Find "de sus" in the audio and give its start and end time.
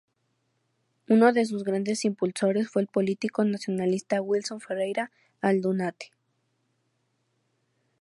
1.31-1.63